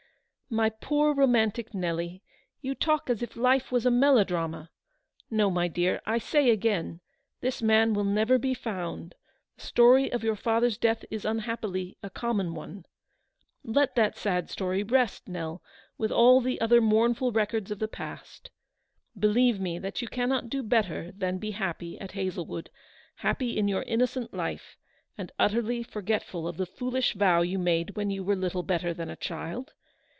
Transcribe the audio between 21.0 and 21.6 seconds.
than be